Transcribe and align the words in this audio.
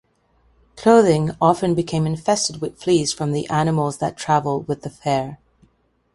Clothing 0.77 1.29
often 1.39 1.75
became 1.75 2.07
infested 2.07 2.59
with 2.59 2.81
fleas 2.81 3.13
from 3.13 3.33
the 3.33 3.47
animals 3.51 3.99
that 3.99 4.17
travelled 4.17 4.67
with 4.67 4.81
the 4.81 4.89
fair. 4.89 5.37